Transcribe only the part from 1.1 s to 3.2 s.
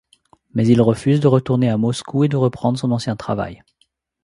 de retourner à Moscou et de reprendre son ancien